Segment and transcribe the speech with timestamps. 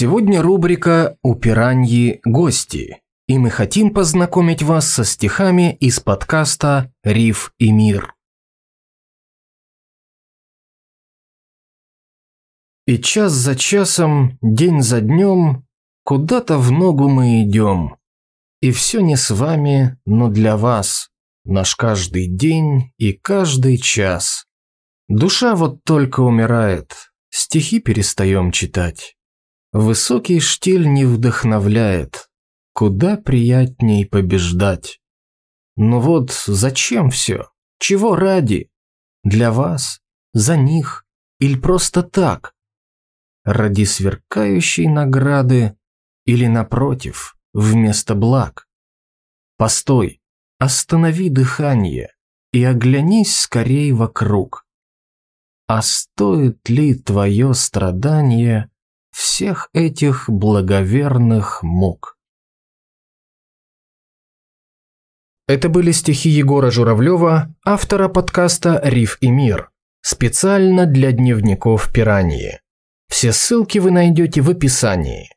[0.00, 7.52] Сегодня рубрика «У пираньи гости», и мы хотим познакомить вас со стихами из подкаста «Риф
[7.58, 8.14] и мир».
[12.86, 15.66] И час за часом, день за днем,
[16.04, 17.98] куда-то в ногу мы идем.
[18.62, 21.10] И все не с вами, но для вас,
[21.44, 24.46] наш каждый день и каждый час.
[25.08, 29.18] Душа вот только умирает, стихи перестаем читать.
[29.72, 32.28] Высокий штиль не вдохновляет,
[32.72, 35.00] куда приятней побеждать.
[35.76, 37.50] Ну вот зачем все?
[37.78, 38.68] Чего ради?
[39.22, 40.00] Для вас?
[40.32, 41.06] За них?
[41.38, 42.54] Или просто так?
[43.44, 45.76] Ради сверкающей награды?
[46.26, 48.66] Или напротив, вместо благ?
[49.56, 50.20] Постой,
[50.58, 52.12] останови дыхание
[52.52, 54.66] и оглянись скорей вокруг.
[55.68, 58.68] А стоит ли твое страдание
[59.12, 62.16] всех этих благоверных мук.
[65.48, 72.60] Это были стихи Егора Журавлева, автора подкаста «Риф и мир», специально для дневников пираньи.
[73.08, 75.28] Все ссылки вы найдете в описании.